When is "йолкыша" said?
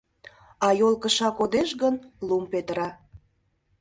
0.79-1.29